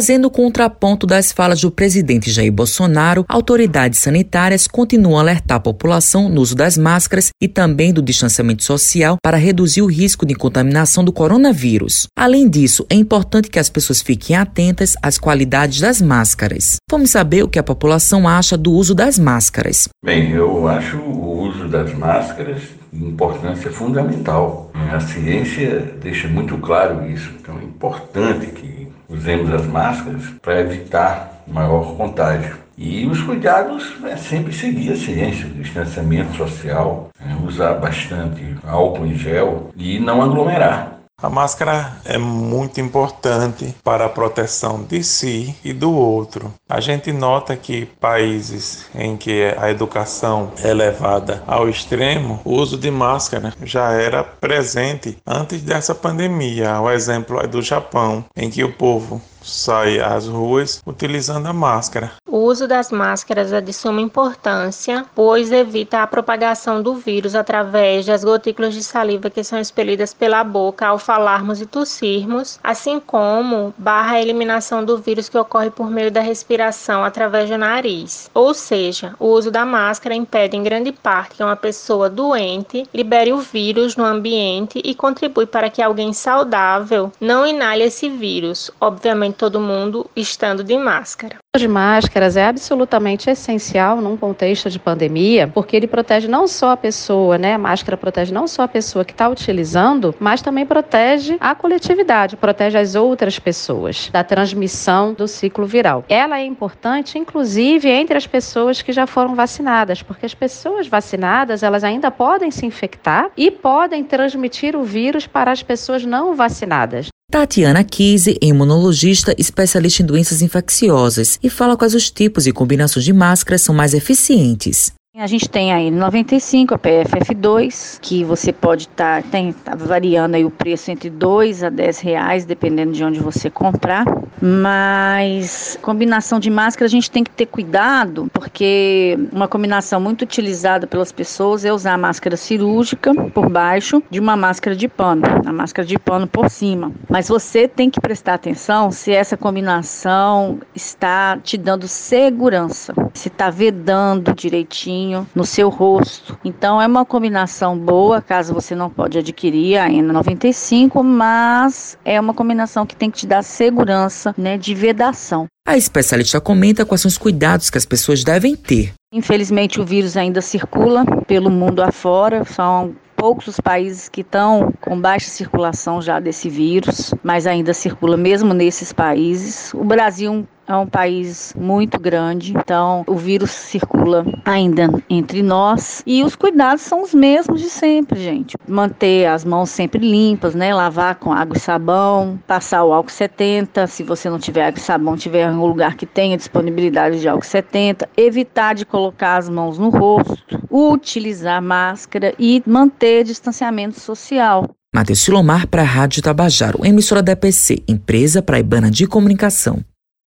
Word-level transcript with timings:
Fazendo 0.00 0.30
contraponto 0.30 1.06
das 1.06 1.30
falas 1.30 1.60
do 1.60 1.70
presidente 1.70 2.30
Jair 2.30 2.50
Bolsonaro, 2.50 3.22
autoridades 3.28 3.98
sanitárias 3.98 4.66
continuam 4.66 5.18
a 5.18 5.20
alertar 5.20 5.58
a 5.58 5.60
população 5.60 6.26
no 6.26 6.40
uso 6.40 6.54
das 6.54 6.78
máscaras 6.78 7.28
e 7.38 7.46
também 7.46 7.92
do 7.92 8.00
distanciamento 8.00 8.64
social 8.64 9.18
para 9.22 9.36
reduzir 9.36 9.82
o 9.82 9.86
risco 9.86 10.24
de 10.24 10.34
contaminação 10.34 11.04
do 11.04 11.12
coronavírus. 11.12 12.06
Além 12.16 12.48
disso, 12.48 12.86
é 12.88 12.94
importante 12.94 13.50
que 13.50 13.58
as 13.58 13.68
pessoas 13.68 14.00
fiquem 14.00 14.36
atentas 14.36 14.94
às 15.02 15.18
qualidades 15.18 15.80
das 15.80 16.00
máscaras. 16.00 16.76
Vamos 16.90 17.10
saber 17.10 17.42
o 17.42 17.48
que 17.48 17.58
a 17.58 17.62
população 17.62 18.26
acha 18.26 18.56
do 18.56 18.72
uso 18.72 18.94
das 18.94 19.18
máscaras. 19.18 19.86
Bem, 20.02 20.30
eu 20.30 20.66
acho 20.66 20.96
o 20.96 21.42
uso 21.42 21.68
das 21.68 21.92
máscaras 21.92 22.62
de 22.90 23.04
importância 23.04 23.70
fundamental. 23.70 24.72
A 24.72 24.98
ciência 24.98 25.92
deixa 26.00 26.26
muito 26.26 26.56
claro 26.56 27.06
isso. 27.06 27.30
Então 27.38 27.58
é 27.58 27.64
importante 27.64 28.46
que 28.46 28.79
usemos 29.10 29.52
as 29.52 29.66
máscaras 29.66 30.22
para 30.40 30.60
evitar 30.60 31.42
maior 31.46 31.96
contágio. 31.96 32.56
E 32.78 33.04
os 33.06 33.20
cuidados 33.22 33.94
é 34.04 34.16
sempre 34.16 34.54
seguir 34.54 34.92
a 34.92 34.96
ciência, 34.96 35.46
o 35.46 35.50
distanciamento 35.50 36.34
social, 36.34 37.10
é, 37.20 37.46
usar 37.46 37.74
bastante 37.74 38.56
álcool 38.66 39.04
em 39.04 39.14
gel 39.14 39.70
e 39.76 39.98
não 39.98 40.22
aglomerar. 40.22 40.99
A 41.22 41.28
máscara 41.28 42.00
é 42.06 42.16
muito 42.16 42.80
importante 42.80 43.74
para 43.84 44.06
a 44.06 44.08
proteção 44.08 44.82
de 44.82 45.04
si 45.04 45.54
e 45.62 45.70
do 45.70 45.92
outro. 45.92 46.50
A 46.66 46.80
gente 46.80 47.12
nota 47.12 47.54
que 47.56 47.84
países 48.00 48.86
em 48.94 49.18
que 49.18 49.54
a 49.58 49.70
educação 49.70 50.50
é 50.62 50.72
levada 50.72 51.42
ao 51.46 51.68
extremo, 51.68 52.40
o 52.42 52.54
uso 52.54 52.78
de 52.78 52.90
máscara 52.90 53.52
já 53.62 53.92
era 53.92 54.24
presente 54.24 55.18
antes 55.26 55.60
dessa 55.60 55.94
pandemia. 55.94 56.80
O 56.80 56.90
exemplo 56.90 57.38
é 57.38 57.46
do 57.46 57.60
Japão, 57.60 58.24
em 58.34 58.48
que 58.48 58.64
o 58.64 58.72
povo 58.72 59.20
sai 59.42 60.00
às 60.00 60.26
ruas 60.26 60.82
utilizando 60.86 61.46
a 61.46 61.52
máscara. 61.52 62.12
O 62.28 62.38
uso 62.38 62.66
das 62.66 62.90
máscaras 62.90 63.52
é 63.52 63.60
de 63.60 63.72
suma 63.72 64.00
importância, 64.00 65.04
pois 65.14 65.50
evita 65.50 66.02
a 66.02 66.06
propagação 66.06 66.82
do 66.82 66.94
vírus 66.94 67.34
através 67.34 68.06
das 68.06 68.24
gotículas 68.24 68.74
de 68.74 68.82
saliva 68.82 69.30
que 69.30 69.42
são 69.42 69.58
expelidas 69.58 70.14
pela 70.14 70.44
boca 70.44 70.86
ao 70.86 70.98
falarmos 70.98 71.60
e 71.60 71.66
tossirmos, 71.66 72.58
assim 72.62 73.00
como 73.00 73.74
barra 73.76 74.16
a 74.16 74.20
eliminação 74.20 74.84
do 74.84 74.98
vírus 74.98 75.28
que 75.28 75.38
ocorre 75.38 75.70
por 75.70 75.90
meio 75.90 76.10
da 76.10 76.20
respiração 76.20 77.04
através 77.04 77.48
do 77.50 77.58
nariz. 77.58 78.30
Ou 78.34 78.54
seja, 78.54 79.14
o 79.18 79.26
uso 79.26 79.50
da 79.50 79.64
máscara 79.64 80.14
impede 80.14 80.56
em 80.56 80.62
grande 80.62 80.92
parte 80.92 81.36
que 81.36 81.42
uma 81.42 81.56
pessoa 81.56 82.08
doente 82.08 82.86
libere 82.92 83.32
o 83.32 83.38
vírus 83.38 83.96
no 83.96 84.04
ambiente 84.04 84.80
e 84.84 84.94
contribui 84.94 85.46
para 85.46 85.70
que 85.70 85.82
alguém 85.82 86.12
saudável 86.12 87.12
não 87.20 87.46
inale 87.46 87.84
esse 87.84 88.08
vírus, 88.08 88.70
obviamente 88.80 89.29
todo 89.32 89.60
mundo 89.60 90.08
estando 90.14 90.62
de 90.64 90.76
máscara. 90.76 91.36
O 91.56 91.58
de 91.58 91.66
máscaras 91.66 92.36
é 92.36 92.46
absolutamente 92.46 93.28
essencial 93.28 94.00
num 94.00 94.16
contexto 94.16 94.70
de 94.70 94.78
pandemia, 94.78 95.48
porque 95.48 95.74
ele 95.74 95.88
protege 95.88 96.28
não 96.28 96.46
só 96.46 96.70
a 96.70 96.76
pessoa, 96.76 97.36
né? 97.36 97.54
A 97.54 97.58
máscara 97.58 97.96
protege 97.96 98.32
não 98.32 98.46
só 98.46 98.62
a 98.62 98.68
pessoa 98.68 99.04
que 99.04 99.10
está 99.10 99.28
utilizando, 99.28 100.14
mas 100.20 100.42
também 100.42 100.64
protege 100.64 101.36
a 101.40 101.52
coletividade, 101.54 102.36
protege 102.36 102.78
as 102.78 102.94
outras 102.94 103.38
pessoas 103.38 104.08
da 104.12 104.22
transmissão 104.22 105.12
do 105.12 105.26
ciclo 105.26 105.66
viral. 105.66 106.04
Ela 106.08 106.38
é 106.38 106.44
importante, 106.44 107.18
inclusive, 107.18 107.88
entre 107.88 108.16
as 108.16 108.28
pessoas 108.28 108.80
que 108.80 108.92
já 108.92 109.06
foram 109.06 109.34
vacinadas, 109.34 110.02
porque 110.02 110.26
as 110.26 110.34
pessoas 110.34 110.86
vacinadas 110.86 111.64
elas 111.64 111.82
ainda 111.82 112.10
podem 112.10 112.52
se 112.52 112.64
infectar 112.64 113.30
e 113.36 113.50
podem 113.50 114.04
transmitir 114.04 114.76
o 114.76 114.84
vírus 114.84 115.26
para 115.26 115.50
as 115.50 115.62
pessoas 115.62 116.04
não 116.04 116.34
vacinadas. 116.36 117.08
Tatiana 117.30 117.84
Kise, 117.84 118.36
imunologista 118.42 119.32
especialista 119.38 120.02
em 120.02 120.06
doenças 120.06 120.42
infecciosas, 120.42 121.38
e 121.40 121.48
fala 121.48 121.76
quais 121.76 121.94
os 121.94 122.10
tipos 122.10 122.44
e 122.44 122.52
combinações 122.52 123.04
de 123.04 123.12
máscaras 123.12 123.62
são 123.62 123.72
mais 123.72 123.94
eficientes. 123.94 124.92
A 125.16 125.26
gente 125.26 125.50
tem 125.50 125.72
a 125.72 125.78
N95, 125.78 126.72
a 126.72 126.78
PFF2, 126.78 127.98
que 128.00 128.22
você 128.22 128.52
pode 128.52 128.82
estar 128.84 129.20
tá, 129.24 129.38
tá 129.64 129.74
variando 129.74 130.36
aí 130.36 130.44
o 130.44 130.52
preço 130.52 130.88
entre 130.92 131.10
2 131.10 131.64
a 131.64 131.68
10 131.68 131.98
reais, 131.98 132.44
dependendo 132.44 132.92
de 132.92 133.02
onde 133.02 133.18
você 133.18 133.50
comprar. 133.50 134.04
Mas 134.40 135.76
combinação 135.82 136.38
de 136.38 136.48
máscara 136.48 136.86
a 136.86 136.88
gente 136.88 137.10
tem 137.10 137.24
que 137.24 137.30
ter 137.32 137.46
cuidado, 137.46 138.30
porque 138.32 139.18
uma 139.32 139.48
combinação 139.48 140.00
muito 140.00 140.22
utilizada 140.22 140.86
pelas 140.86 141.10
pessoas 141.10 141.64
é 141.64 141.72
usar 141.72 141.94
a 141.94 141.98
máscara 141.98 142.36
cirúrgica 142.36 143.12
por 143.34 143.50
baixo 143.50 144.00
de 144.10 144.20
uma 144.20 144.36
máscara 144.36 144.76
de 144.76 144.86
pano, 144.86 145.22
a 145.44 145.52
máscara 145.52 145.86
de 145.86 145.98
pano 145.98 146.28
por 146.28 146.48
cima. 146.48 146.92
Mas 147.08 147.26
você 147.26 147.66
tem 147.66 147.90
que 147.90 148.00
prestar 148.00 148.34
atenção 148.34 148.92
se 148.92 149.12
essa 149.12 149.36
combinação 149.36 150.60
está 150.72 151.36
te 151.36 151.58
dando 151.58 151.88
segurança, 151.88 152.94
se 153.12 153.26
está 153.26 153.50
vedando 153.50 154.32
direitinho 154.32 154.99
no 155.34 155.44
seu 155.44 155.68
rosto. 155.68 156.38
Então 156.44 156.80
é 156.80 156.86
uma 156.86 157.04
combinação 157.04 157.78
boa, 157.78 158.20
caso 158.20 158.54
você 158.54 158.74
não 158.74 158.90
pode 158.90 159.18
adquirir 159.18 159.78
a 159.78 159.88
N95, 159.88 161.02
mas 161.02 161.98
é 162.04 162.20
uma 162.20 162.34
combinação 162.34 162.86
que 162.86 162.96
tem 162.96 163.10
que 163.10 163.18
te 163.18 163.26
dar 163.26 163.42
segurança, 163.42 164.34
né, 164.36 164.56
de 164.58 164.74
vedação. 164.74 165.46
A 165.66 165.76
especialista 165.76 166.40
comenta 166.40 166.84
quais 166.84 167.00
são 167.00 167.08
os 167.08 167.18
cuidados 167.18 167.70
que 167.70 167.78
as 167.78 167.84
pessoas 167.84 168.24
devem 168.24 168.56
ter. 168.56 168.92
Infelizmente 169.12 169.80
o 169.80 169.84
vírus 169.84 170.16
ainda 170.16 170.40
circula 170.40 171.04
pelo 171.26 171.50
mundo 171.50 171.82
afora, 171.82 172.44
são 172.44 172.94
poucos 173.20 173.48
os 173.48 173.60
países 173.60 174.08
que 174.08 174.22
estão 174.22 174.72
com 174.80 174.98
baixa 174.98 175.28
circulação 175.28 176.00
já 176.00 176.18
desse 176.18 176.48
vírus, 176.48 177.12
mas 177.22 177.46
ainda 177.46 177.74
circula 177.74 178.16
mesmo 178.16 178.54
nesses 178.54 178.94
países. 178.94 179.74
O 179.74 179.84
Brasil 179.84 180.48
é 180.72 180.76
um 180.76 180.86
país 180.86 181.52
muito 181.58 181.98
grande, 181.98 182.52
então 182.56 183.02
o 183.06 183.16
vírus 183.16 183.50
circula 183.50 184.24
ainda 184.44 184.88
entre 185.08 185.42
nós 185.42 186.02
e 186.06 186.22
os 186.22 186.36
cuidados 186.36 186.82
são 186.82 187.02
os 187.02 187.12
mesmos 187.12 187.60
de 187.60 187.68
sempre, 187.68 188.20
gente. 188.20 188.56
Manter 188.68 189.26
as 189.26 189.44
mãos 189.44 189.70
sempre 189.70 189.98
limpas, 189.98 190.54
né? 190.54 190.72
Lavar 190.72 191.16
com 191.16 191.32
água 191.32 191.56
e 191.56 191.60
sabão, 191.60 192.38
passar 192.46 192.84
o 192.84 192.92
álcool 192.92 193.10
70, 193.10 193.86
se 193.88 194.04
você 194.04 194.30
não 194.30 194.38
tiver 194.38 194.64
água 194.64 194.78
e 194.78 194.82
sabão, 194.82 195.16
tiver 195.16 195.50
em 195.50 195.56
um 195.56 195.66
lugar 195.66 195.96
que 195.96 196.06
tenha 196.06 196.36
disponibilidade 196.36 197.20
de 197.20 197.28
álcool 197.28 197.44
70, 197.44 198.08
evitar 198.16 198.74
de 198.74 198.86
colocar 198.86 199.36
as 199.36 199.48
mãos 199.48 199.76
no 199.76 199.88
rosto, 199.88 200.62
utilizar 200.70 201.60
máscara 201.60 202.32
e 202.38 202.62
manter 202.64 203.24
distanciamento 203.24 203.98
social. 203.98 204.70
Matheus 204.94 205.20
Silomar 205.20 205.68
para 205.68 205.82
a 205.82 205.84
Rádio 205.84 206.22
Tabajaro, 206.22 206.84
emissora 206.84 207.22
da 207.22 207.32
EPC, 207.32 207.82
empresa 207.86 208.42
praibana 208.42 208.90
de 208.90 209.06
comunicação. 209.06 209.84